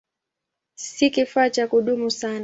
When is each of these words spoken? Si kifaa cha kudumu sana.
Si 0.75 1.09
kifaa 1.11 1.49
cha 1.49 1.67
kudumu 1.67 2.11
sana. 2.11 2.39